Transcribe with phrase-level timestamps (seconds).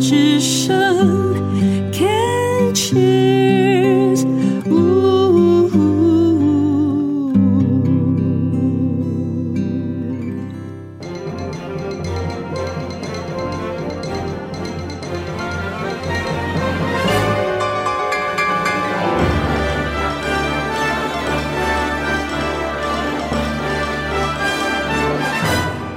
[0.00, 1.34] 之声
[1.92, 4.26] ，Can cheers。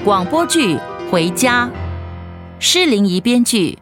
[0.09, 0.73] 广播剧
[1.11, 1.67] 《回家》，
[2.59, 3.77] 施玲仪编剧，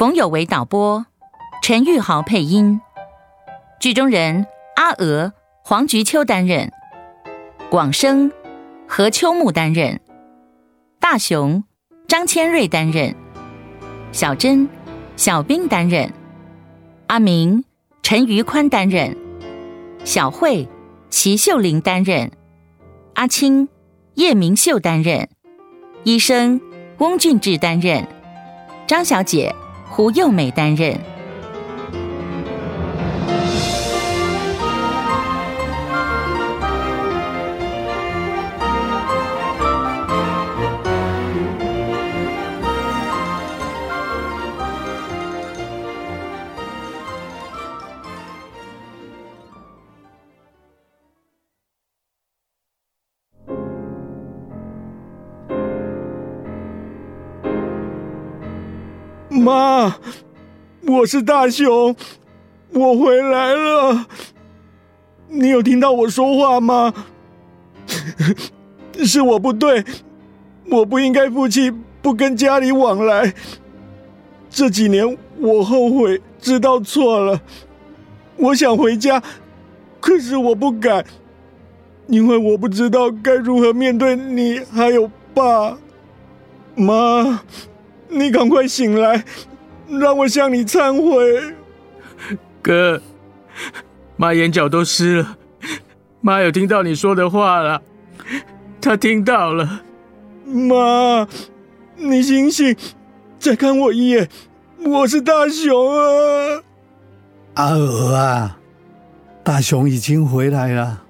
[0.00, 1.04] 冯有为导播，
[1.62, 2.80] 陈玉豪配音。
[3.78, 6.72] 剧中人阿娥、黄菊秋担任，
[7.70, 8.32] 广生、
[8.88, 10.00] 何秋木担任，
[10.98, 11.64] 大雄、
[12.08, 13.14] 张千瑞担任，
[14.10, 14.66] 小珍、
[15.16, 16.10] 小兵担任，
[17.08, 17.62] 阿明、
[18.02, 19.14] 陈于宽担任，
[20.02, 20.66] 小慧、
[21.10, 22.32] 齐秀玲担任，
[23.16, 23.68] 阿青、
[24.14, 25.28] 叶明秀担任。
[26.04, 26.58] 医生
[26.96, 28.08] 翁俊志担任，
[28.86, 29.54] 张小姐
[30.00, 31.09] 吴幼美担任。
[59.50, 59.96] 妈，
[60.86, 61.96] 我是大雄，
[62.72, 64.06] 我回来了。
[65.26, 66.94] 你有听到我说话吗？
[69.04, 69.84] 是我不对，
[70.70, 73.34] 我不应该负气，不跟家里往来。
[74.48, 77.40] 这几年我后悔，知道错了。
[78.36, 79.20] 我想回家，
[79.98, 81.04] 可是我不敢，
[82.06, 85.76] 因为我不知道该如何面对你还有爸
[86.76, 87.42] 妈。
[88.10, 89.24] 你赶快醒来，
[89.88, 91.54] 让我向你忏悔。
[92.60, 93.00] 哥，
[94.16, 95.38] 妈眼角都湿了。
[96.20, 97.80] 妈有听到你说的话了，
[98.80, 99.82] 她听到了。
[100.44, 101.26] 妈，
[101.96, 102.76] 你醒醒，
[103.38, 104.28] 再看我一眼，
[104.84, 106.62] 我是大雄啊。
[107.54, 108.58] 阿娥啊，
[109.42, 111.04] 大雄已经回来了，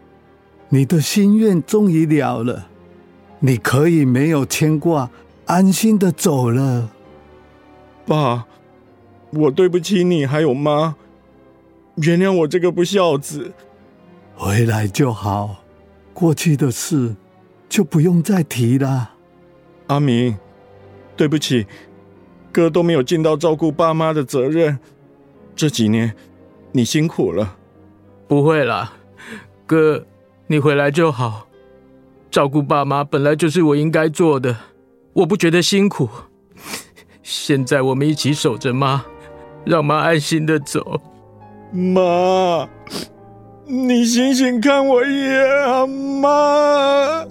[0.69, 2.67] 你的心愿终于了了，
[3.41, 5.11] 你可以没有牵挂。
[5.51, 6.89] 安心的走了，
[8.07, 8.47] 爸，
[9.33, 10.95] 我对不起你还有妈，
[11.97, 13.53] 原谅我这个不孝子。
[14.37, 15.65] 回来就好，
[16.15, 17.17] 过去的事
[17.69, 19.11] 就不用再提了。
[19.89, 20.39] 阿明，
[21.17, 21.67] 对不起，
[22.53, 24.79] 哥都没有尽到照顾爸妈的责任。
[25.57, 26.15] 这几年
[26.71, 27.57] 你辛苦了。
[28.29, 28.93] 不会啦，
[29.67, 30.07] 哥，
[30.47, 31.49] 你回来就好。
[32.31, 34.57] 照顾爸妈本来就是我应该做的。
[35.21, 36.09] 我不觉得辛苦，
[37.23, 39.05] 现在我们一起守着妈，
[39.67, 40.99] 让妈安心的走。
[41.71, 42.67] 妈，
[43.67, 47.27] 你醒醒看我一眼啊，妈。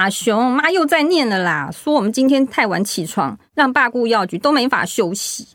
[0.00, 5.48] 大雄妈又在念了啦，说我们今天太晚起床，让爸顾药局都没法休息。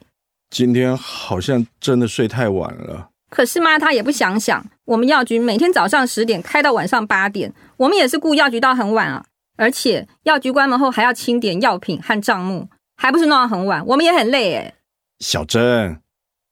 [0.51, 3.09] 今天好像真的睡太晚了。
[3.31, 9.25] 可是妈她也不想想，我们药局每天早上十点开到晚上八点，我们也是顾药局到很晚啊。
[9.57, 14.75] 而且药局关门后还要清点药品和账目，还不是弄到很晚，我们也很累诶。
[15.17, 16.00] 小珍，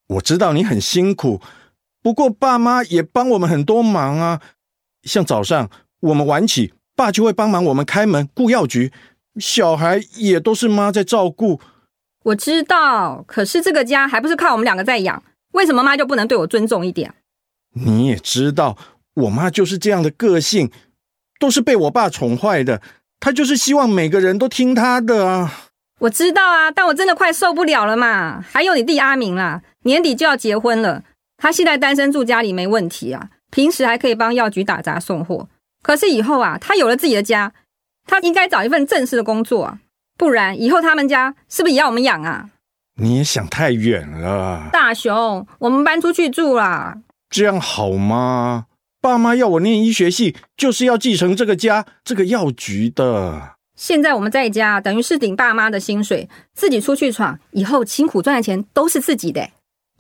[0.08, 1.40] 我知道你很辛苦，
[2.02, 4.42] 不过爸妈也帮我们很多忙啊。
[5.04, 6.74] 像早上我们晚起。
[6.96, 8.92] 爸就会帮忙我们开门、雇药局，
[9.40, 11.60] 小孩也都是妈在照顾。
[12.26, 15.22] 我知道，可是这个家还不是靠我们两个在养，
[15.52, 17.14] 为什么妈就不能对我尊重一点？
[17.74, 18.78] 你也知道，
[19.16, 20.72] 我妈就是这样的个性，
[21.40, 22.82] 都是被我爸宠坏的。
[23.20, 25.70] 她就是希望每个人都听她的啊。
[26.00, 28.42] 我知道啊，但我真的快受不了了嘛。
[28.42, 31.04] 还有你弟阿明啦，年底就要结婚了，
[31.38, 35.48] 他现在单身住家里没问题啊，平时还可以帮药局打杂送货。
[35.84, 37.54] 可是以后啊，他有了自己的家，
[38.08, 39.80] 他应该找一份正式的工作啊，
[40.18, 42.50] 不然以后他们家是不是也要我们养啊？
[42.96, 46.98] 你也想太远了，大雄，我们搬出去住啦，
[47.30, 48.66] 这样好吗？
[49.02, 53.56] 爸妈要我念医学系，就是要继承这个家、这个药局的。
[53.76, 59.50] 现在我们在家，等于是顶爸妈的薪水，自己出去闯，以后辛苦赚的钱都是自己的。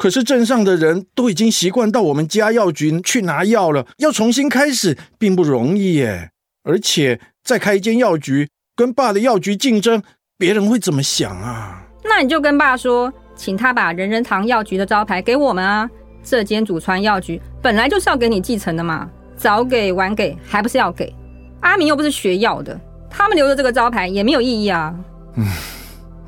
[0.03, 6.29] 可是镇上的人都已经习惯到我们家药局去拿药了，要重新开始并不容易耶。
[6.63, 10.03] 而且再开一间药局，跟爸的药局竞争，
[10.37, 11.81] 别人会怎么想啊？
[12.03, 15.89] 那你就跟爸说，请他把人人堂药局的招牌给我们啊。
[16.21, 21.15] 这间祖传药局本来就是要给你继承的嘛，早给晚给还不是要给？
[21.61, 22.77] 阿明又不是学药的，
[23.09, 24.93] 他们留着这个招牌也没有意义啊。
[25.37, 25.47] 嗯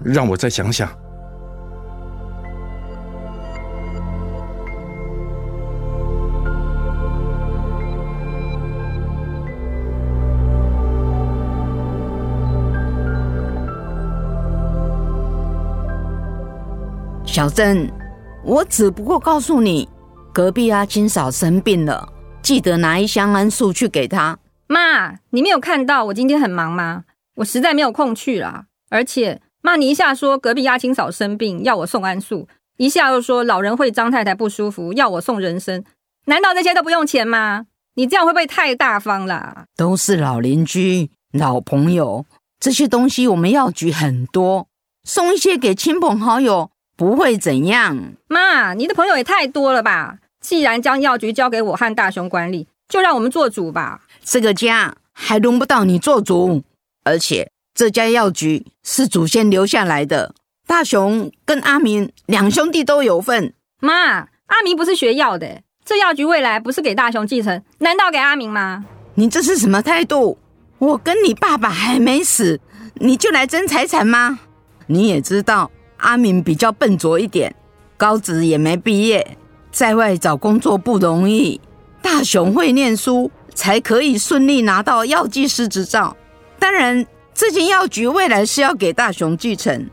[0.01, 0.89] 让我再想想。
[17.35, 17.91] 小珍，
[18.45, 19.89] 我只不过告诉你，
[20.33, 22.07] 隔壁阿金嫂生病了，
[22.41, 24.39] 记得拿一箱安素去给她。
[24.67, 27.03] 妈，你没有看到我今天很忙吗？
[27.35, 28.67] 我实在没有空去啦。
[28.89, 32.47] 而且，妈，你一下说隔壁阿青嫂生病要我送安素，
[32.77, 35.83] 一下又说老人会张太太不舒服要我送人参，
[36.27, 37.65] 难道这些都不用钱吗？
[37.95, 39.65] 你这样会不会太大方啦？
[39.75, 42.25] 都是老邻居、老朋友，
[42.61, 44.69] 这些东西我们药局很多，
[45.03, 48.13] 送一些给亲朋好友不会怎样。
[48.27, 50.17] 妈，你的朋友也太多了吧？
[50.39, 54.01] 既然将药局交给我和大雄管理，就让我们做主吧。
[54.23, 56.63] 这个家还轮不到你做主，
[57.03, 60.35] 而且这家药局是祖先留下来的，
[60.67, 63.53] 大雄跟阿明两兄弟都有份。
[63.81, 68.85] 妈，阿明不是学药的，这药局未来不是给大雄继承，难道给阿明吗？
[69.15, 70.37] 你这是什么态度？
[70.77, 72.59] 我跟你爸爸还没死，
[72.95, 74.39] 你就来争财产吗？
[74.87, 75.71] 你也知道
[76.05, 77.53] 阿明比较笨拙一点，
[77.97, 79.37] 高职也没毕业，
[79.71, 81.59] 在外找工作不容易。
[82.01, 83.31] 大雄会念书。
[83.55, 86.13] 才可以顺利拿到药剂师执照。
[86.59, 89.89] 当然，这间药局未来是要给大雄继承，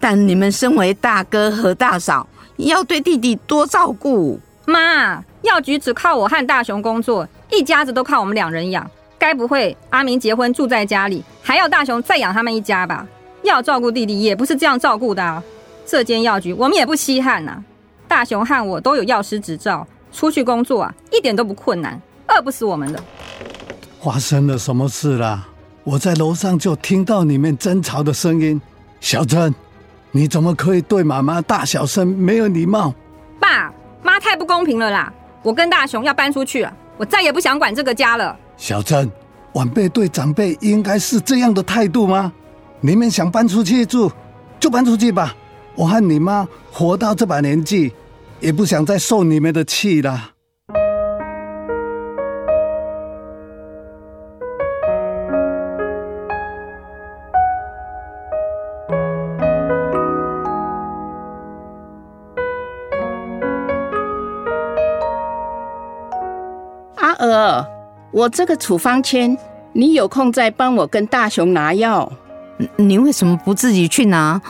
[0.00, 2.26] 但你们身为大哥和大嫂，
[2.56, 4.40] 要对弟弟多照顾。
[4.64, 8.90] 妈，药局只靠我和大雄工作，一家子都靠我们两人养。
[9.18, 13.06] 该不会阿明结婚住在家里，还要大雄再养他们一家吧？
[13.42, 15.42] 要照顾弟弟也不是这样照顾的啊。
[15.86, 17.62] 这间药局我们也不稀罕呐。
[18.06, 22.00] 大雄和我都有药师执照，出去工作啊，一点都不困难。
[22.28, 23.02] 饿不死我们的。
[24.02, 25.48] 发生了什么事啦？
[25.84, 28.60] 我在楼上就听到你们争吵的声音。
[29.00, 29.54] 小珍，
[30.12, 32.94] 你怎么可以对妈妈大小声，没有礼貌？
[33.40, 33.72] 爸
[34.02, 35.12] 妈太不公平了啦！
[35.42, 38.36] 我跟大雄要搬出去了，我再也不想管这个家了。
[38.56, 39.10] 小珍，
[39.54, 42.32] 晚辈对长辈应该是这样的态度吗？
[42.84, 44.10] 你们想搬出去住，
[44.58, 45.36] 就搬出去吧。
[45.76, 47.92] 我和你妈活到这把年纪，
[48.40, 50.30] 也不想再受你们的气了。
[66.96, 67.64] 阿娥，
[68.10, 69.38] 我这个处方签，
[69.72, 72.12] 你有空再帮我跟大雄拿药。
[72.76, 74.40] 你为什么不自己去拿？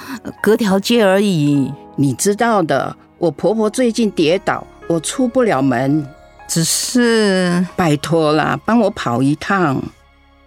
[0.43, 1.73] 隔条街而已。
[1.97, 6.07] 你知道的，我婆婆最近跌倒，我出不了门。
[6.49, 9.83] 只是拜托啦，帮我跑一趟。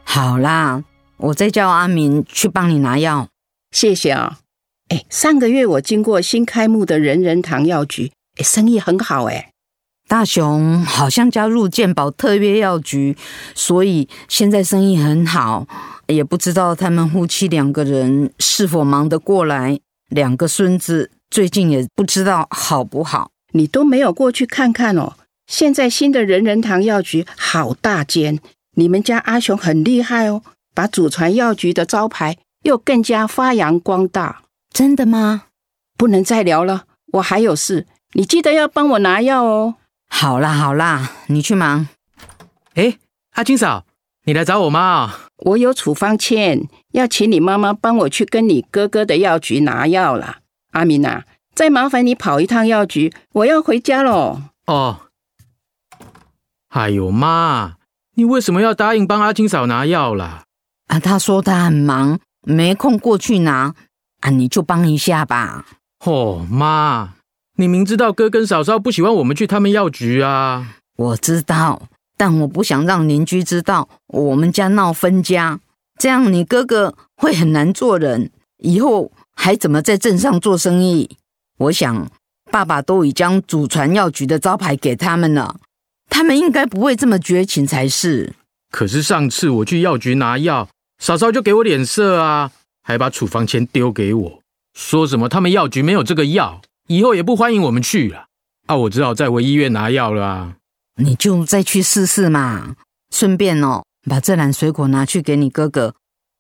[0.04, 0.84] 好啦，
[1.18, 3.28] 我再叫阿明去帮你拿药。
[3.72, 4.40] 谢谢啊。
[4.90, 9.50] 哎，上个月我经过新开幕的人人堂药局，哎，生意很好哎。
[10.08, 13.18] 大雄好像加入健保特约药局，
[13.56, 15.66] 所以现在生意很好。
[16.08, 19.80] 也不知道他们夫妻两个人是否忙得过来。
[20.10, 23.32] 两个孙子最近也不知道好不好。
[23.54, 25.14] 你都没有过去看看哦。
[25.48, 28.40] 现在新的人人堂药局好大间，
[28.76, 30.42] 你们家阿雄很厉害哦，
[30.74, 34.44] 把祖传药局的招牌又更加发扬光大。
[34.72, 35.44] 真的吗？
[35.98, 37.88] 不能再聊了，我还有事。
[38.14, 39.76] 你记得要帮我拿药哦。
[40.08, 41.88] 好啦好啦，你去忙。
[42.76, 42.98] 哎，
[43.36, 43.86] 阿金嫂，
[44.26, 45.25] 你来找我妈啊？
[45.38, 50.40] 我有处方签，要请你妈妈帮我去跟你哥哥的药局拿药啦。
[50.72, 54.42] 阿明啊，再麻烦你跑一趟药局，我要回家喽。
[54.68, 55.02] 哦。
[56.70, 57.76] 哎呦妈，
[58.16, 60.44] 你为什么要答应帮阿金嫂拿药啦？
[60.88, 63.74] 啊，他说他很忙，没空过去拿。
[64.22, 65.66] 啊，你就帮一下吧。
[66.06, 67.14] 哦，妈。
[67.58, 70.76] 你明知道哥跟嫂嫂不喜欢我们去他们药局啊？
[70.98, 71.84] 我知道，
[72.18, 75.60] 但我不想让邻居知道我们家闹分家，
[75.98, 81.18] 这样你哥哥会很难做人，以后还怎么在镇上做生意？
[81.58, 82.10] 我想，
[82.52, 85.58] 爸爸都已将祖传药局的招牌给他们了，
[86.10, 88.34] 他们应该不会这么绝情才是。
[88.72, 90.68] 可是上次我去药局拿药，
[91.00, 92.52] 嫂嫂就给我脸色啊，
[92.84, 94.40] 还把处方签丢给我，
[94.74, 96.62] 说什么他们药局没有这个药。
[96.88, 98.28] 以后也不欢迎我们去了
[98.68, 98.76] 啊！
[98.76, 100.54] 我只好再回医院拿药了啊！
[100.98, 102.76] 你就再去试试嘛，
[103.12, 105.94] 顺便哦，把这篮水果拿去给你哥哥。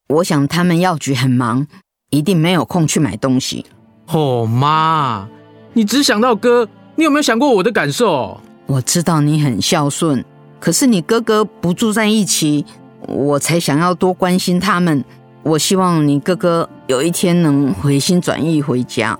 [0.07, 1.67] 我想他们药局很忙，
[2.09, 3.65] 一定没有空去买东西。
[4.07, 5.27] 哦，妈，
[5.73, 8.39] 你只想到哥，你有没有想过我的感受？
[8.67, 10.23] 我知道你很孝顺，
[10.59, 12.65] 可是你哥哥不住在一起，
[13.07, 15.03] 我才想要多关心他们。
[15.43, 19.19] 我希望你哥哥有一天能回心转意回家。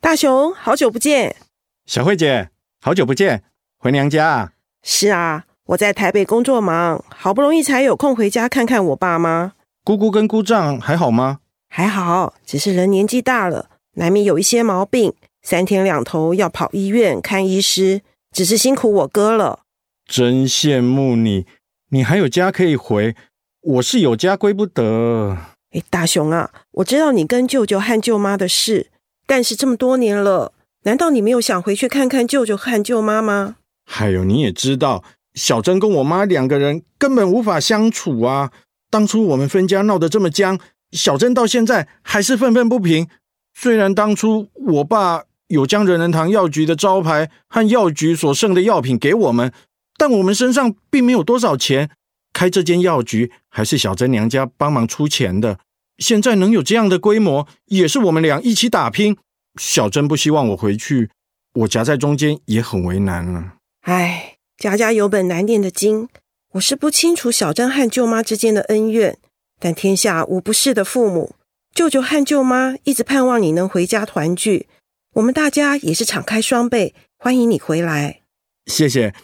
[0.00, 1.36] 大雄，好久不见。
[1.84, 2.48] 小慧姐，
[2.80, 3.44] 好久不见，
[3.76, 4.52] 回娘家啊？
[4.82, 9.52] 是啊，我在台北工作忙，好不容易才有空回家看看我爸妈。
[9.84, 11.40] 姑姑跟姑丈还好吗？
[11.68, 18.00] 还好，只是人年纪大了，难免有一些毛病，三天两头要跑医院看医师，
[18.32, 19.60] 只是辛苦我哥了。
[20.06, 21.44] 真羡慕你，
[21.90, 23.14] 你还有家可以回，
[23.60, 25.36] 我是有家归不得。
[25.72, 28.86] 哎，大雄啊，我知道你跟舅舅和舅妈的事，
[29.26, 33.56] 但是这么多年了，难道你没有想回去看看舅舅和舅妈吗？
[33.84, 35.04] 还有你也知道，
[35.38, 38.50] 小珍跟我妈两个人根本无法相处啊。
[38.90, 40.58] 当初我们分家闹得这么僵，
[40.90, 43.06] 小珍到现在还是愤愤不平。
[43.54, 49.52] 虽然当初我爸有将人人堂药局的招牌和药局所剩的药品给我们，
[49.96, 51.90] 但我们身上并没有多少钱，
[52.32, 55.58] 开这间药局还是小珍娘家帮忙出钱的。
[55.98, 59.16] 现在能有这样的规模，也是我们俩一起打拼。
[59.60, 61.10] 小珍不希望我回去，
[61.54, 63.54] 我夹在中间也很为难了。
[63.82, 66.08] 唉，家家有本难念的经。
[66.54, 69.16] 我是不清楚小珍和舅妈之间的恩怨，
[69.60, 71.36] 但天下无不是的父母。
[71.72, 74.66] 舅舅和舅妈一直盼望你能回家团聚，
[75.14, 78.22] 我们大家也是敞开双臂欢迎你回来。
[78.66, 79.14] 谢谢，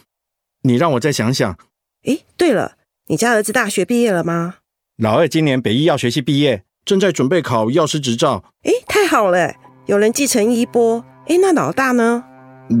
[0.61, 1.57] 你让我再想想。
[2.05, 2.77] 诶，对了，
[3.07, 4.55] 你家儿子大学毕业了吗？
[4.95, 8.45] 老二今年北医药学系毕业，正在准备考药师执照。
[8.63, 9.53] 诶，太好了，
[9.87, 11.03] 有人继承衣钵。
[11.27, 12.23] 诶，那老大呢？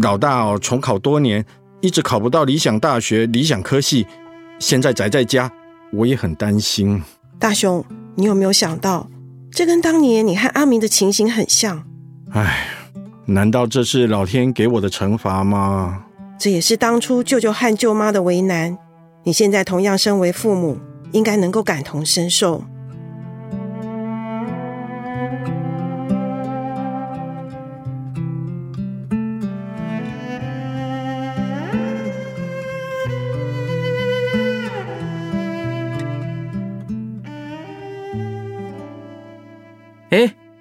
[0.01, 1.45] 老大哦，重考多年，
[1.85, 4.07] 一直考不到理想大学、理想科系。
[4.57, 5.51] 现在宅在家，
[5.93, 6.99] 我也很担心。
[7.37, 9.07] 大雄，你有没有想到，
[9.51, 11.83] 这跟当年你和阿明的情形很像？
[12.31, 12.69] 唉，
[13.27, 16.05] 难道这是老天给我的惩罚吗？
[16.39, 18.75] 这也是当初舅舅和舅妈的为难。
[19.23, 20.79] 你现在同样身为父母，
[21.11, 22.63] 应该能够感同身受。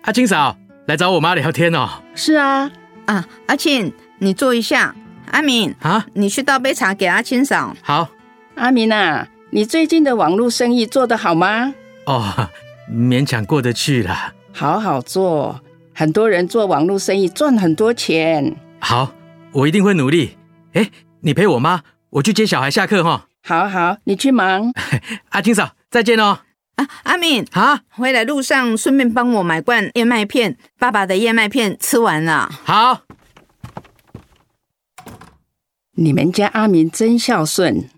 [0.04, 0.54] 阿青嫂
[0.86, 1.88] 来找我妈聊天哦。
[2.14, 2.70] 是啊，
[3.06, 4.94] 啊，阿庆，你坐一下。
[5.30, 7.74] 阿敏，啊，你去倒杯茶给阿青嫂。
[7.80, 8.10] 好
[8.56, 11.72] 阿明啊，你最近的网络生意做得好吗？
[12.04, 12.50] 哦，
[12.92, 14.34] 勉强过得去了。
[14.52, 15.58] 好好做，
[15.94, 18.54] 很多人做网络生意赚很多钱。
[18.80, 19.10] 好，
[19.52, 20.36] 我一定会努力。
[20.74, 21.80] 哎，你陪我妈，
[22.10, 24.70] 我去接小孩下课哈、好好，你去忙。
[25.30, 26.40] 阿青嫂，再见哦。
[26.76, 30.56] 啊，阿敏，啊，回来路上顺便帮我买罐燕麦片。
[30.78, 32.50] 爸爸的燕麦片吃完了。
[32.64, 33.02] 好。
[35.96, 37.88] 你们家阿明真孝顺，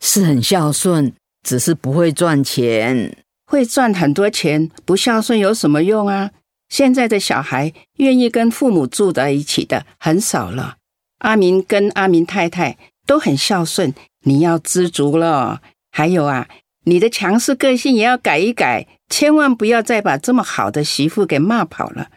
[0.00, 3.16] 是很孝顺，只是不会赚钱。
[3.46, 6.30] 会赚很多钱，不孝顺有什么用啊？
[6.68, 10.76] 现在的小孩愿意跟父母住在一起的很少了。
[11.20, 13.94] 阿明跟阿明太太都很孝顺，
[14.24, 15.62] 你要知足了。
[15.90, 16.46] 还有啊，
[16.88, 22.08] 你的强势个性也要改一改，千万不要再把这么好的媳妇给骂跑了。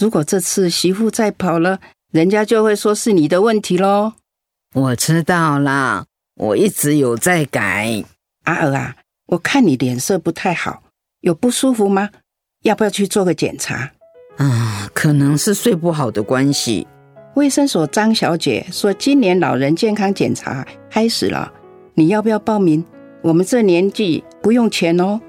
[0.00, 1.78] 如果这次媳妇再跑了，
[2.10, 4.14] 人家就会说是你的问题喽。
[4.74, 8.04] 我知道啦，我一直有在改。
[8.46, 10.82] 阿娥啊，我看你脸色不太好，
[11.20, 12.10] 有不舒服吗？
[12.64, 13.92] 要不要去做个检查？
[14.38, 16.84] 啊，可能是睡不好的关系。
[17.36, 21.52] 卫生所张小姐说，今年老人健康检查开始了，
[21.94, 22.84] 你要不要报名？
[23.26, 25.20] 我们这年纪不用钱哦。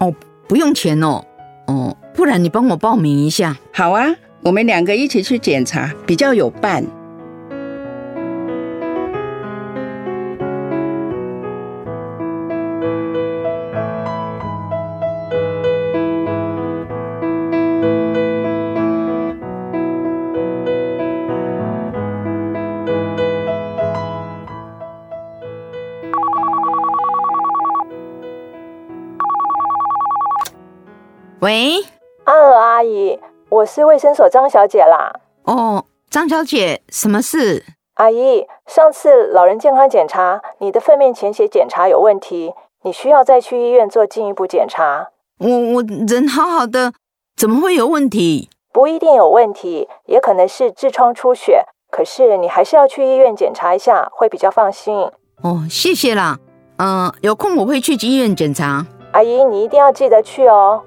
[0.00, 0.12] 哦
[0.48, 1.24] 不用钱哦。
[1.68, 3.56] 哦，不然你帮我报名一下。
[3.72, 6.84] 好啊，我们两个一起去检查，比较有伴。
[33.74, 35.12] 是卫生所张小姐啦。
[35.46, 37.64] 哦，张小姐，什么事？
[37.94, 42.54] 阿姨，上次老人健康检查，你的粪便潜血检查有问题，
[42.84, 45.08] 你需要再去医院做进一步检查。
[45.40, 46.92] 我我人好好的，
[47.36, 48.48] 怎么会有问题？
[48.72, 51.64] 不一定有问题，也可能是痔疮出血。
[51.90, 55.10] 可是你还是要去医院检查一下，会比较放心。
[55.42, 56.38] 哦，谢谢啦。
[56.76, 58.86] 嗯、有空我会去医院检查。
[59.10, 60.80] 阿姨，你一定要记得去哦。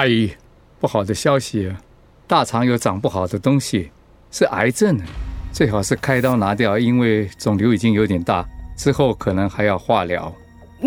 [0.00, 0.32] 阿姨，
[0.80, 1.78] 不好的消息啊！
[2.26, 3.90] 大肠有长不好的东西，
[4.30, 4.98] 是癌症，
[5.52, 8.42] 最好是开刀拿掉，因为肿瘤已经有点大，
[8.78, 10.34] 之后可能还要化疗。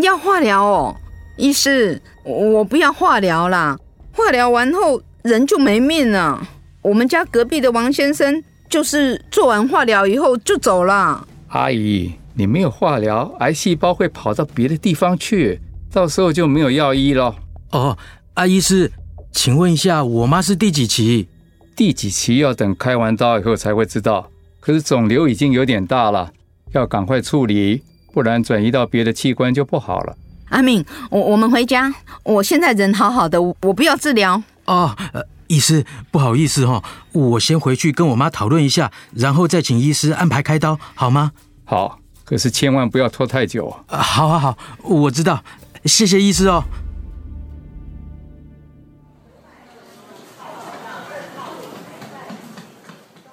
[0.01, 0.95] 要化疗哦，
[1.37, 3.77] 医师，我我不要化疗啦，
[4.13, 6.47] 化疗完后人就没命了。
[6.81, 11.27] 我们家隔壁的王先生就是做完化疗以后就走了。
[11.49, 17.35] 阿姨，你没有化疗，癌细胞会跑到别的地方去，到时候就没有药医了。
[17.73, 17.95] 哦，
[18.33, 18.91] 阿医师，
[19.33, 21.27] 请问一下，我妈是第几期？
[21.75, 24.29] 第几期要等开完刀以后才会知道。
[24.59, 26.31] 可是肿瘤已经有点大了，
[26.71, 27.81] 要赶快处理，
[28.13, 30.15] 不然转移到别的器官就不好了。
[30.49, 31.93] 阿敏，我我们回家。
[32.23, 34.41] 我现在人好好的，我我不要治疗。
[34.65, 41.31] 哦，呃，医师，不好意思哦，我先回去跟我妈讨论一下，然后再请医师安排开刀，好吗？
[41.65, 43.83] 好，可是千万不要拖太久啊。
[43.87, 45.43] 啊好好好，我知道，
[45.85, 46.63] 谢谢医师哦。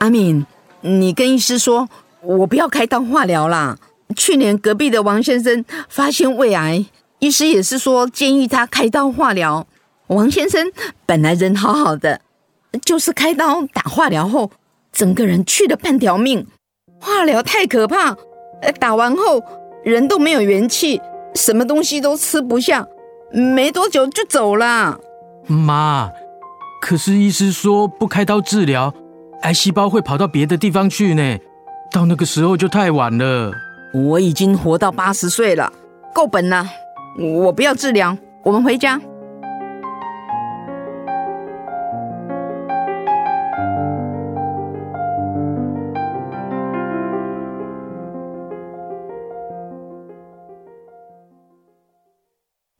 [0.01, 0.47] 阿敏，
[0.81, 1.87] 你跟医师说，
[2.23, 3.77] 我不要开刀化疗啦。
[4.17, 6.87] 去年隔壁的王先生发现胃癌，
[7.19, 9.67] 医师也是说建议他开刀化疗。
[10.07, 10.73] 王先生
[11.05, 12.23] 本来人好好的，
[12.83, 14.51] 就是开刀打化疗后，
[14.91, 16.47] 整个人去了半条命。
[16.99, 18.17] 化疗太可怕，
[18.63, 19.43] 呃，打完后
[19.85, 20.99] 人都没有元气，
[21.35, 22.87] 什么东西都吃不下，
[23.31, 24.99] 没多久就走了。
[25.47, 26.11] 妈，
[26.81, 28.95] 可是医师说不开刀治疗，
[29.43, 31.39] 癌细胞会跑到别的地方去呢，
[31.91, 33.53] 到那个时候就太晚了。
[33.93, 35.73] 我已经活到八十岁了，
[36.15, 36.65] 够本了。
[37.19, 39.01] 我不要治疗，我们回家。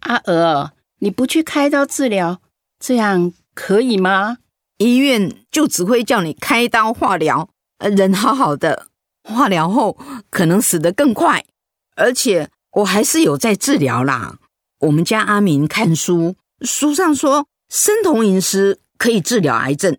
[0.01, 2.41] 阿娥，你不去开刀治疗，
[2.79, 4.39] 这样可以吗？
[4.81, 8.87] 医院就只会叫你开刀化疗，呃人好好的，
[9.23, 9.99] 化疗后
[10.31, 11.45] 可能死得更快。
[11.97, 14.39] 而且我还是有在治疗啦。
[14.81, 19.99] 我们家阿明看书，书上说生酮饮食可以治疗癌症，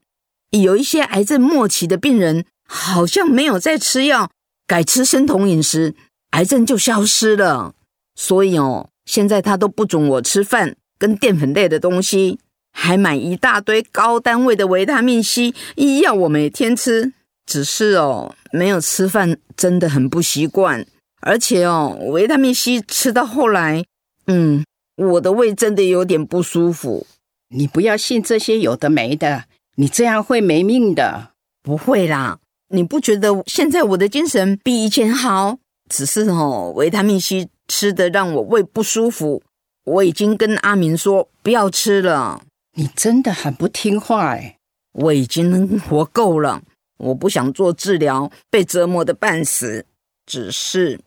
[0.50, 4.32] 有一些癌症末期的病人好像没有在吃药，
[4.66, 5.94] 改吃生酮饮食，
[6.32, 7.76] 癌症就消失了。
[8.16, 12.40] 所以哦，现在他都不准我吃饭跟淀粉类的东西，
[12.72, 15.54] 还买一大堆高单位的维他命 C，
[16.02, 17.14] 要我每天吃。
[17.46, 20.86] 只是哦，没有吃饭真的很不习惯，
[21.22, 23.84] 而且哦，维他命 C 吃到后来，
[24.28, 24.64] 嗯，
[24.96, 27.06] 我的胃真的有点不舒服。
[27.50, 31.32] 你不要信这些有的没的，你这样会没命的。
[31.62, 35.58] 不会啦，你不觉得现在我的精神比以前好？
[35.90, 39.44] 只是哦，维他命 C 吃的让我胃不舒服，
[39.84, 42.42] 我已经跟阿明说不要吃了。
[42.74, 44.58] 你真的很不听话哎！
[44.94, 46.62] 我已经活够了，
[46.98, 49.86] 我不想做治疗，被折磨的半死。
[50.26, 51.00] 只是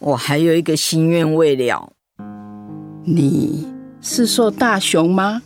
[0.00, 1.92] 我还有一个心愿未了，
[3.04, 5.42] 你是说大雄吗？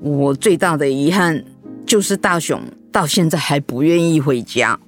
[0.00, 1.44] 我最大的遗憾
[1.86, 2.60] 就是大雄
[2.90, 4.78] 到现在还不愿意回家。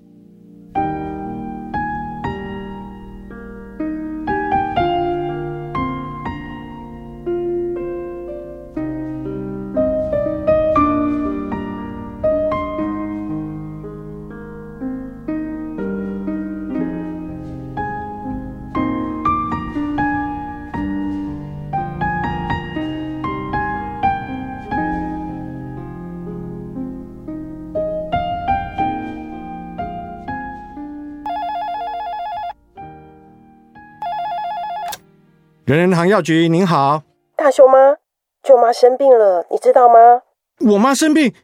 [35.77, 37.03] 人人堂药局，您好，
[37.37, 37.97] 大雄妈，
[38.43, 40.23] 舅妈生病了，你知道吗？
[40.71, 41.35] 我妈生病，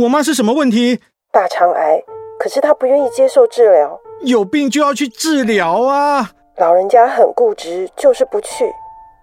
[0.00, 0.98] 我妈是什么问题？
[1.30, 2.02] 大肠癌，
[2.38, 4.00] 可是她不愿意接受治疗。
[4.22, 6.30] 有病就要去治疗啊！
[6.56, 8.64] 老人家很固执，就是不去。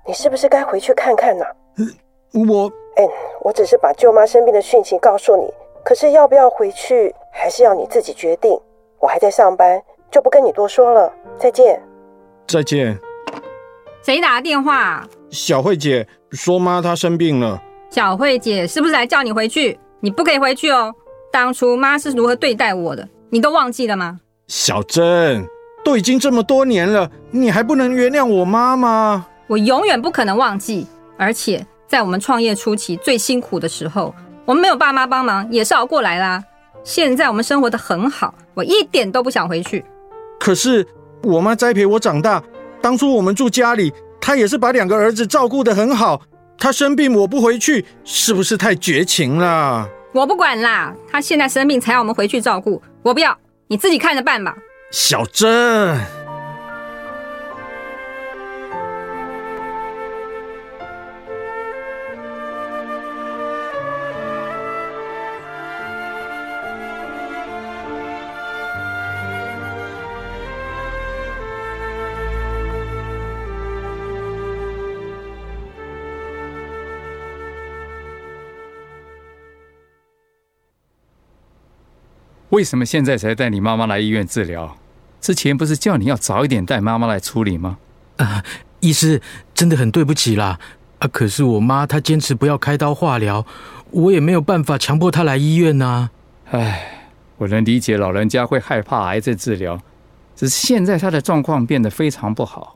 [0.06, 1.46] 你是不是该回去看看呐、
[2.48, 3.10] 我，嗯，
[3.42, 5.52] 我只是把舅妈生病的讯息告诉你，
[5.84, 8.56] 可是要不要回去，还是要你自己决定。
[9.00, 11.12] 我还在上班，就不跟你多说了。
[11.40, 11.82] 再见。
[12.46, 12.96] 再见。
[14.02, 15.06] 谁打的电话？
[15.30, 17.62] 小慧姐说妈她生病了。
[17.90, 19.78] 小慧姐是不是来叫你回去？
[20.00, 20.94] 你不可以回去哦。
[21.32, 24.20] 当初妈是如何对待我的，你都忘记了吗？
[24.48, 25.46] 小珍，
[25.84, 29.28] 都已经这么多年了，你还不能原谅我妈吗？
[29.48, 30.88] 我永远不可能忘记。
[31.18, 36.44] 而且在我们创业初期最辛苦的时候，我们没有爸妈帮忙，也是熬过来啦。
[36.84, 39.84] 现在我们生活的很好，我一点都不想回去。
[40.40, 40.88] 可是
[41.22, 42.42] 我妈栽培我长大，
[42.82, 46.22] 当初我们住家里，他也是把两个儿子照顾得很好。
[46.58, 49.88] 他生病我不回去，是不是太绝情了？
[50.14, 53.38] 我不管啦，他现在生病才要我们回去照顾，我不要，
[53.68, 54.56] 你自己看着办吧。
[54.92, 56.19] 小珍。
[82.60, 84.76] 为什么现在才带你妈妈来医院治疗？
[85.22, 87.78] 之前不是叫你要早一点带妈妈来处理吗？
[88.18, 88.44] 啊，
[88.82, 89.22] 医师
[89.54, 90.60] 真的很对不起啦！
[90.98, 93.46] 啊，可是我妈她坚持不要开刀化疗，
[93.92, 96.10] 我也没有办法强迫她来医院呐。
[96.52, 99.80] 唉，我能理解老人家会害怕癌症治疗，
[100.36, 102.76] 只是现在她的状况变得非常不好。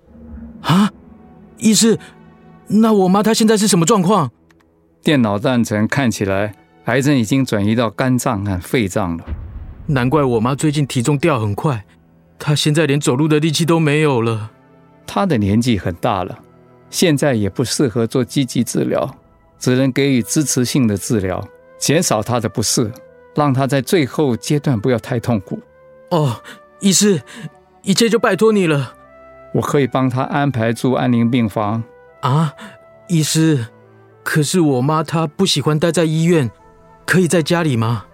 [0.62, 0.90] 啊，
[1.58, 2.00] 医师，
[2.68, 4.32] 那我妈她现在是什么状况？
[5.02, 9.26] 电脑断层看起来，癌症已经转移到肝脏和肺脏了。
[9.88, 11.84] 难怪我妈最近体重掉很快，
[12.40, 14.52] 她现在连走路的力气都没有了。
[15.06, 16.40] 她的年纪很大了，
[16.90, 19.14] 现在也不适合做积极治疗，
[19.60, 21.46] 只能给予支持性的治疗，
[21.78, 22.90] 减少她的不适，
[23.36, 25.60] 让她在最后阶段不要太痛苦。
[26.12, 26.42] 哦，
[26.80, 27.22] 医师，
[27.82, 28.96] 一切就拜托你了。
[29.54, 31.84] 我可以帮她安排住安宁病房。
[32.22, 32.54] 啊，
[33.10, 33.68] 医师，
[34.24, 36.50] 可是我妈她不喜欢待在医院，
[37.06, 38.06] 可以在家里吗？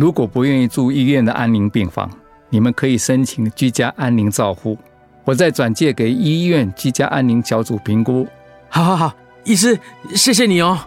[0.00, 2.08] 如果不愿意住医院的安宁病房，
[2.50, 4.78] 你们可以申请居家安宁照护，
[5.24, 8.24] 我再转介给医院居家安宁小组评估。
[8.68, 9.76] 好好好，医师，
[10.14, 10.78] 谢谢你哦。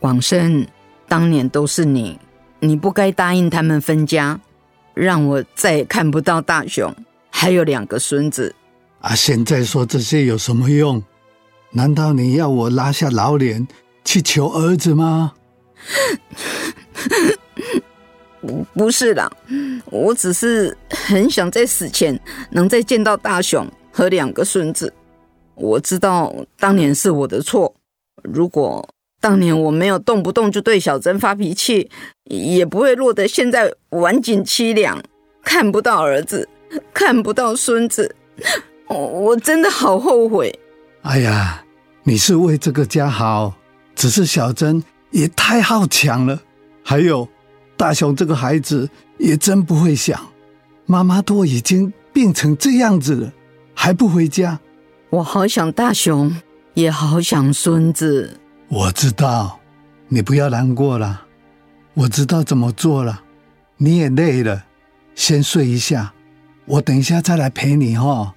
[0.00, 0.66] 广生，
[1.06, 2.18] 当年都是你。
[2.64, 4.38] 你不该答应他们分家，
[4.94, 6.94] 让我再也看不到大雄，
[7.28, 8.54] 还有两个孙子。
[9.00, 9.16] 啊！
[9.16, 11.02] 现在说这些有什么用？
[11.72, 13.66] 难道你要我拉下老脸
[14.04, 15.32] 去求儿子吗？
[18.40, 19.28] 不， 不是啦，
[19.86, 22.16] 我只是很想在死前
[22.52, 24.94] 能再见到大雄和两个孙子。
[25.56, 27.74] 我知道当年是我的错，
[28.22, 28.88] 如果……
[29.22, 31.88] 当年我没有动不动就对小珍发脾气，
[32.24, 35.00] 也不会落得现在晚景凄凉，
[35.44, 36.48] 看不到儿子，
[36.92, 38.16] 看不到孙子，
[38.88, 40.58] 我我真的好后悔。
[41.02, 41.64] 哎呀，
[42.02, 43.54] 你是为这个家好，
[43.94, 44.82] 只是小珍
[45.12, 46.42] 也太好强了。
[46.82, 47.28] 还有
[47.76, 50.20] 大雄这个孩子也真不会想，
[50.84, 53.32] 妈妈都已经病成这样子了，
[53.72, 54.58] 还不回家。
[55.10, 56.36] 我好想大雄，
[56.74, 58.40] 也好想孙子。
[58.74, 59.60] 我知道，
[60.08, 61.26] 你不要难过了。
[61.92, 63.22] 我知道怎么做了。
[63.76, 64.64] 你也累了，
[65.14, 66.14] 先睡一下。
[66.64, 68.34] 我等一下再来陪你哈。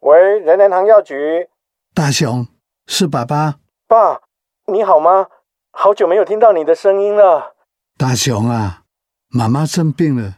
[0.00, 1.48] 喂，人人堂药局，
[1.94, 2.48] 大雄，
[2.88, 3.60] 是爸爸。
[3.86, 4.20] 爸，
[4.66, 5.28] 你好吗？
[5.74, 7.54] 好久没有听到你的声音了，
[7.98, 8.82] 大雄啊，
[9.30, 10.36] 妈妈生病了，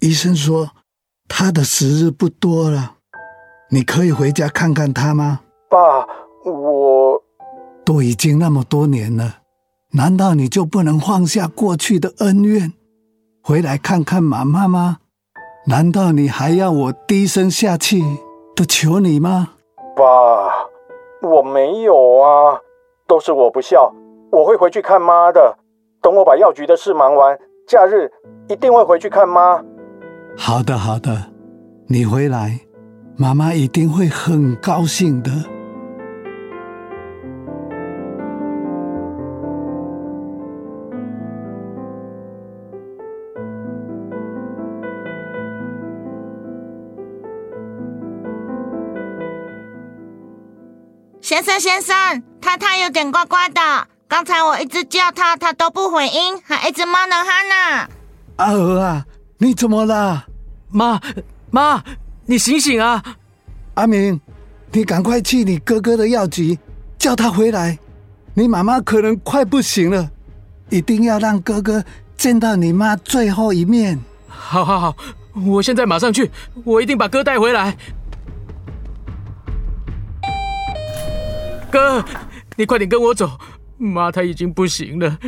[0.00, 0.70] 医生说
[1.28, 2.96] 她的时日不多了，
[3.70, 5.40] 你可以回家看看她吗？
[5.68, 6.06] 爸，
[6.44, 7.22] 我
[7.84, 9.42] 都已经那么多年了，
[9.92, 12.72] 难道你就不能放下过去的恩怨，
[13.44, 14.98] 回来看看妈妈吗？
[15.66, 18.02] 难道你还要我低声下气
[18.56, 19.50] 的求你吗？
[19.94, 20.66] 爸，
[21.22, 22.58] 我没有啊，
[23.06, 23.94] 都是我不孝。
[24.30, 25.58] 我会回去看妈的。
[26.02, 28.10] 等我把药局的事忙完假日
[28.48, 29.62] 一定会回去看妈。
[30.36, 31.10] 好的好的
[31.88, 32.58] 你回来
[33.16, 35.30] 妈妈一定会很高兴的。
[51.20, 53.60] 先生先生太太有点怪怪的。
[54.10, 57.88] 刚才我一直叫他，他都不回应，还一直骂人哈呢。
[58.38, 59.06] 阿娥啊，
[59.38, 60.26] 你怎么了？
[60.68, 61.00] 妈，
[61.52, 61.80] 妈，
[62.26, 63.00] 你醒醒啊！
[63.74, 64.20] 阿明，
[64.72, 66.58] 你赶快去你哥哥的药局，
[66.98, 67.78] 叫他回来。
[68.34, 70.10] 你妈妈可能快不行了，
[70.70, 71.84] 一定要让哥哥
[72.16, 74.00] 见到你妈最后一面。
[74.26, 74.96] 好，好，好，
[75.46, 76.28] 我现在马上去，
[76.64, 77.76] 我一定把哥带回来。
[81.70, 82.04] 哥，
[82.56, 83.38] 你快点跟我走，
[83.80, 85.18] 妈她已经不行了，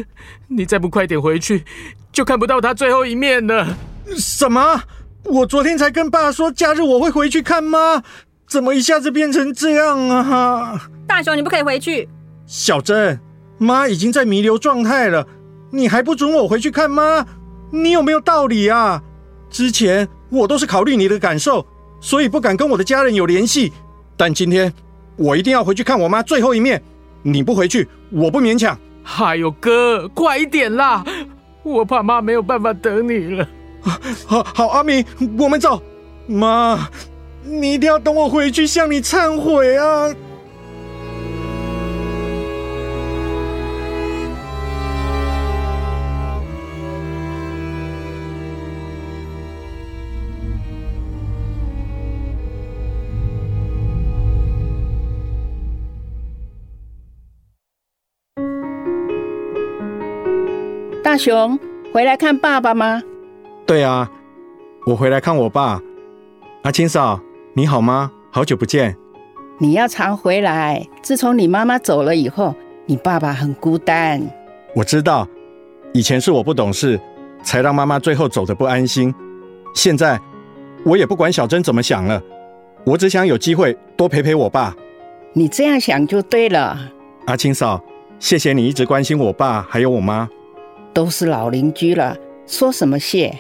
[0.49, 1.65] 你再不快点回去，
[2.13, 3.77] 就看不到她最后一面了。
[4.17, 4.83] 什么？
[5.25, 8.03] 我昨天才跟爸说假日我会回去看妈，
[8.47, 10.91] 怎么一下子变成这样啊？
[11.07, 12.09] 大雄，你不可以回去。
[12.47, 13.19] 小珍，
[13.57, 15.27] 妈已经在弥留状态了，
[15.71, 17.27] 你还不准我回去看妈？
[17.71, 19.03] 你有没有道理啊？
[19.49, 21.67] 之前我都是考虑你的感受，
[22.01, 23.73] 所以不敢跟我的家人有联系，
[24.17, 24.73] 但今天。
[25.17, 26.83] 我一定要回去看我妈最后一面，
[27.23, 28.79] 你不回去，我不勉强。
[29.19, 31.05] 哎呦，哥，快一点啦！
[31.63, 33.49] 我怕妈没有办法等你了。
[34.27, 35.05] 好好，阿明，
[35.39, 35.83] 我们走。
[36.27, 36.89] 妈，
[37.45, 40.15] 你一定要等我回去向你忏悔啊！
[61.13, 61.59] 大雄，
[61.93, 63.03] 回来看爸爸吗？
[63.67, 64.11] 对啊，
[64.87, 65.79] 我回来看我爸。
[66.63, 67.21] 阿青嫂，
[67.53, 68.11] 你好吗？
[68.31, 68.97] 好久不见。
[69.59, 70.89] 你要常回来。
[71.03, 72.55] 自从你妈妈走了以后，
[72.87, 74.23] 你爸爸很孤单。
[74.75, 75.29] 我知道，
[75.93, 76.99] 以前是我不懂事，
[77.43, 79.15] 才让妈妈最后走的不安心。
[79.75, 80.19] 现在
[80.83, 82.23] 我也不管小珍怎么想了，
[82.87, 84.75] 我只想有机会多陪陪我爸。
[85.35, 86.91] 你这样想就对了。
[87.27, 87.79] 阿青嫂，
[88.19, 90.27] 谢谢你一直关心我爸还有我妈。
[90.93, 93.35] 都是老邻居了，说什么谢？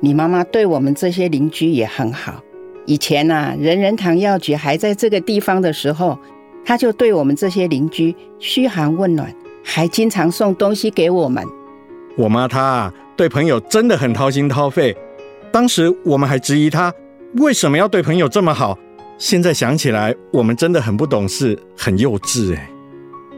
[0.00, 2.42] 你妈妈对我们这些邻居也很好。
[2.86, 6.18] 以前呐，人人堂药局还在这个地方的时候，
[6.64, 11.42] 她就对我们这些邻居嘘寒问暖，还经常送东西给我们。
[12.16, 14.94] 我妈她对朋友真的很掏心掏肺。
[15.50, 16.92] 当时我们还质疑她
[17.36, 18.78] 为什么要对朋友这么好。
[19.16, 22.68] 现在想起来，我们真的很不懂事，很幼稚哎。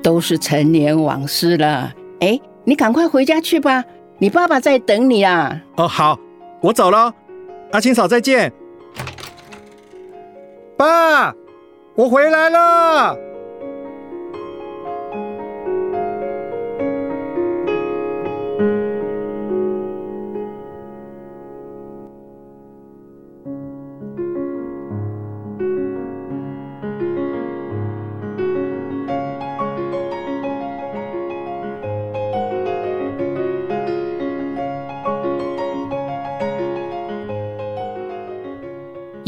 [0.03, 2.41] 都是陈年往事了，哎。
[2.67, 3.85] 你赶快回家去吧，
[4.19, 5.63] 你爸爸在等你啊！
[5.77, 6.19] 哦，好，
[6.61, 7.15] 我走了，
[7.71, 8.53] 阿青嫂再见。
[10.77, 11.33] 爸，
[11.95, 13.17] 我回来了。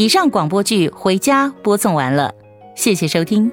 [0.09, 2.35] 以上广播剧《回家》播送完了，
[2.75, 3.53] 谢谢收听。